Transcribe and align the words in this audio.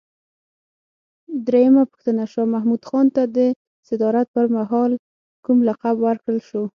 درېمه 1.47 1.83
پوښتنه: 1.91 2.23
شاه 2.33 2.47
محمود 2.53 2.81
خان 2.89 3.07
ته 3.15 3.23
د 3.35 3.37
صدارت 3.87 4.27
پر 4.35 4.45
مهال 4.55 4.91
کوم 5.45 5.57
لقب 5.69 5.95
ورکړل 6.01 6.39
شو؟ 6.49 6.63